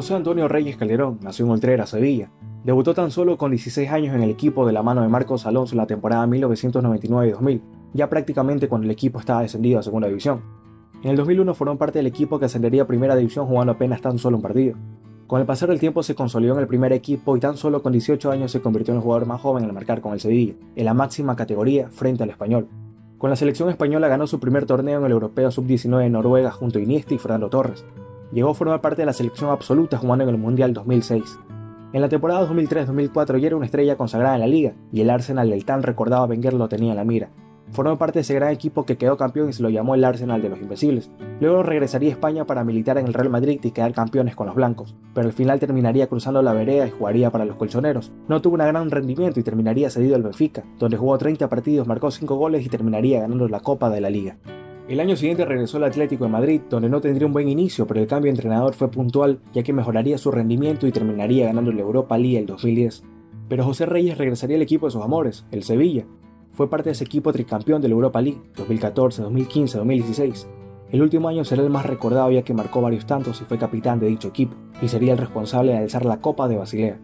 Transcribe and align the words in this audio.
José 0.00 0.14
Antonio 0.14 0.48
Reyes 0.48 0.78
Calderón 0.78 1.18
nació 1.20 1.44
en 1.44 1.50
Oltrera, 1.50 1.84
Sevilla. 1.84 2.30
Debutó 2.64 2.94
tan 2.94 3.10
solo 3.10 3.36
con 3.36 3.50
16 3.50 3.90
años 3.90 4.14
en 4.14 4.22
el 4.22 4.30
equipo 4.30 4.66
de 4.66 4.72
la 4.72 4.82
mano 4.82 5.02
de 5.02 5.08
Marcos 5.08 5.44
Alonso 5.44 5.74
en 5.74 5.76
la 5.76 5.86
temporada 5.86 6.26
1999-2000, 6.26 7.60
ya 7.92 8.08
prácticamente 8.08 8.66
cuando 8.66 8.86
el 8.86 8.92
equipo 8.92 9.20
estaba 9.20 9.42
descendido 9.42 9.78
a 9.78 9.82
segunda 9.82 10.08
división. 10.08 10.40
En 11.02 11.10
el 11.10 11.16
2001 11.18 11.52
formó 11.52 11.76
parte 11.76 11.98
del 11.98 12.06
equipo 12.06 12.38
que 12.38 12.46
ascendería 12.46 12.84
a 12.84 12.86
primera 12.86 13.14
división 13.14 13.44
jugando 13.44 13.74
apenas 13.74 14.00
tan 14.00 14.16
solo 14.16 14.38
un 14.38 14.42
partido. 14.42 14.74
Con 15.26 15.38
el 15.38 15.46
pasar 15.46 15.68
del 15.68 15.80
tiempo 15.80 16.02
se 16.02 16.14
consolidó 16.14 16.54
en 16.54 16.60
el 16.60 16.66
primer 16.66 16.94
equipo 16.94 17.36
y 17.36 17.40
tan 17.40 17.58
solo 17.58 17.82
con 17.82 17.92
18 17.92 18.30
años 18.30 18.50
se 18.50 18.62
convirtió 18.62 18.94
en 18.94 19.00
el 19.00 19.02
jugador 19.02 19.26
más 19.26 19.42
joven 19.42 19.64
en 19.64 19.74
marcar 19.74 20.00
con 20.00 20.14
el 20.14 20.20
Sevilla, 20.20 20.54
en 20.76 20.84
la 20.86 20.94
máxima 20.94 21.36
categoría 21.36 21.90
frente 21.90 22.22
al 22.22 22.30
español. 22.30 22.68
Con 23.18 23.28
la 23.28 23.36
selección 23.36 23.68
española 23.68 24.08
ganó 24.08 24.26
su 24.26 24.40
primer 24.40 24.64
torneo 24.64 24.98
en 24.98 25.04
el 25.04 25.12
Europeo 25.12 25.50
Sub-19 25.50 26.06
en 26.06 26.12
Noruega 26.12 26.50
junto 26.50 26.78
a 26.78 26.82
Iniesta 26.82 27.12
y 27.12 27.18
Fernando 27.18 27.50
Torres, 27.50 27.84
llegó 28.32 28.50
a 28.50 28.54
formar 28.54 28.80
parte 28.80 29.02
de 29.02 29.06
la 29.06 29.12
selección 29.12 29.50
absoluta 29.50 29.98
jugando 29.98 30.24
en 30.24 30.30
el 30.30 30.38
Mundial 30.38 30.72
2006. 30.72 31.38
En 31.92 32.00
la 32.00 32.08
temporada 32.08 32.48
2003-2004 32.48 33.38
ya 33.38 33.48
era 33.48 33.56
una 33.56 33.66
estrella 33.66 33.96
consagrada 33.96 34.36
en 34.36 34.40
la 34.40 34.46
liga, 34.46 34.74
y 34.92 35.00
el 35.00 35.10
Arsenal 35.10 35.50
del 35.50 35.64
tan 35.64 35.82
recordado 35.82 36.26
Wenger 36.26 36.54
lo 36.54 36.68
tenía 36.68 36.92
en 36.92 36.96
la 36.96 37.04
mira. 37.04 37.30
Formó 37.72 37.98
parte 37.98 38.18
de 38.18 38.22
ese 38.22 38.34
gran 38.34 38.52
equipo 38.52 38.84
que 38.84 38.96
quedó 38.96 39.16
campeón 39.16 39.48
y 39.48 39.52
se 39.52 39.62
lo 39.62 39.70
llamó 39.70 39.94
el 39.94 40.04
Arsenal 40.04 40.42
de 40.42 40.48
los 40.48 40.60
Invencibles. 40.60 41.10
Luego 41.40 41.62
regresaría 41.62 42.10
a 42.10 42.12
España 42.12 42.44
para 42.44 42.64
militar 42.64 42.98
en 42.98 43.06
el 43.06 43.14
Real 43.14 43.30
Madrid 43.30 43.60
y 43.62 43.70
quedar 43.70 43.92
campeones 43.92 44.34
con 44.34 44.46
los 44.46 44.56
blancos, 44.56 44.96
pero 45.14 45.28
al 45.28 45.32
final 45.32 45.60
terminaría 45.60 46.08
cruzando 46.08 46.42
la 46.42 46.52
vereda 46.52 46.86
y 46.86 46.90
jugaría 46.90 47.30
para 47.30 47.44
los 47.44 47.56
colchoneros. 47.56 48.12
No 48.28 48.42
tuvo 48.42 48.54
un 48.54 48.66
gran 48.66 48.90
rendimiento 48.90 49.38
y 49.38 49.44
terminaría 49.44 49.90
cedido 49.90 50.16
al 50.16 50.22
Benfica, 50.22 50.64
donde 50.78 50.96
jugó 50.96 51.16
30 51.16 51.48
partidos, 51.48 51.86
marcó 51.86 52.10
5 52.10 52.34
goles 52.34 52.66
y 52.66 52.68
terminaría 52.68 53.20
ganando 53.20 53.48
la 53.48 53.60
Copa 53.60 53.88
de 53.88 54.00
la 54.00 54.10
Liga. 54.10 54.36
El 54.90 54.98
año 54.98 55.14
siguiente 55.14 55.44
regresó 55.44 55.76
al 55.76 55.84
Atlético 55.84 56.24
de 56.24 56.32
Madrid, 56.32 56.62
donde 56.68 56.88
no 56.88 57.00
tendría 57.00 57.24
un 57.24 57.32
buen 57.32 57.48
inicio, 57.48 57.86
pero 57.86 58.00
el 58.00 58.08
cambio 58.08 58.26
de 58.26 58.36
entrenador 58.36 58.74
fue 58.74 58.90
puntual, 58.90 59.38
ya 59.54 59.62
que 59.62 59.72
mejoraría 59.72 60.18
su 60.18 60.32
rendimiento 60.32 60.84
y 60.84 60.90
terminaría 60.90 61.46
ganando 61.46 61.70
la 61.70 61.82
Europa 61.82 62.18
League 62.18 62.38
el 62.38 62.46
2010. 62.46 63.04
Pero 63.48 63.64
José 63.64 63.86
Reyes 63.86 64.18
regresaría 64.18 64.56
al 64.56 64.62
equipo 64.62 64.86
de 64.86 64.90
sus 64.90 65.04
amores, 65.04 65.46
el 65.52 65.62
Sevilla. 65.62 66.06
Fue 66.54 66.68
parte 66.68 66.88
de 66.88 66.94
ese 66.94 67.04
equipo 67.04 67.32
tricampeón 67.32 67.80
de 67.80 67.86
la 67.86 67.94
Europa 67.94 68.20
League 68.20 68.40
2014, 68.56 69.22
2015, 69.22 69.78
2016. 69.78 70.48
El 70.90 71.02
último 71.02 71.28
año 71.28 71.44
será 71.44 71.62
el 71.62 71.70
más 71.70 71.86
recordado 71.86 72.32
ya 72.32 72.42
que 72.42 72.52
marcó 72.52 72.80
varios 72.80 73.06
tantos 73.06 73.40
y 73.40 73.44
fue 73.44 73.58
capitán 73.58 74.00
de 74.00 74.08
dicho 74.08 74.26
equipo, 74.26 74.56
y 74.82 74.88
sería 74.88 75.12
el 75.12 75.18
responsable 75.18 75.70
de 75.70 75.78
alzar 75.78 76.04
la 76.04 76.20
Copa 76.20 76.48
de 76.48 76.56
Basilea. 76.56 76.98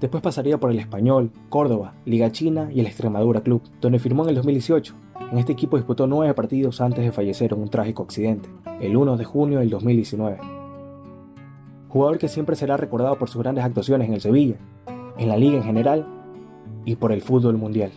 Después 0.00 0.24
pasaría 0.24 0.58
por 0.58 0.72
el 0.72 0.80
Español, 0.80 1.30
Córdoba, 1.50 1.94
Liga 2.04 2.32
China 2.32 2.68
y 2.72 2.80
el 2.80 2.86
Extremadura 2.86 3.42
Club, 3.42 3.62
donde 3.80 4.00
firmó 4.00 4.24
en 4.24 4.30
el 4.30 4.34
2018. 4.34 4.94
En 5.30 5.38
este 5.38 5.52
equipo 5.52 5.76
disputó 5.76 6.06
nueve 6.06 6.32
partidos 6.32 6.80
antes 6.80 7.04
de 7.04 7.12
fallecer 7.12 7.52
en 7.52 7.60
un 7.60 7.68
trágico 7.68 8.02
accidente, 8.02 8.48
el 8.80 8.96
1 8.96 9.16
de 9.16 9.24
junio 9.24 9.58
del 9.58 9.70
2019. 9.70 10.38
Jugador 11.88 12.18
que 12.18 12.28
siempre 12.28 12.56
será 12.56 12.76
recordado 12.76 13.18
por 13.18 13.28
sus 13.28 13.42
grandes 13.42 13.64
actuaciones 13.64 14.08
en 14.08 14.14
el 14.14 14.20
Sevilla, 14.20 14.56
en 15.18 15.28
la 15.28 15.36
liga 15.36 15.56
en 15.58 15.64
general 15.64 16.06
y 16.84 16.96
por 16.96 17.12
el 17.12 17.20
fútbol 17.20 17.58
mundial. 17.58 17.92